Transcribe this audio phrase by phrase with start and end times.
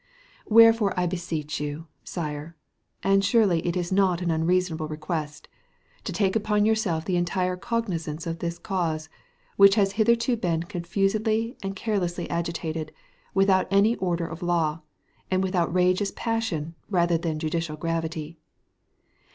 [0.47, 2.55] Wherefore I beseech you, Sire,
[3.03, 5.47] and surely it is not an unreasonable request,
[6.05, 9.09] to take upon yourself the entire cognizance of this cause,
[9.57, 12.91] which has hitherto been confusedly and carelessly agitated,
[13.35, 14.81] without any order of law,
[15.29, 18.39] and with outrageous passion rather than judicial gravity.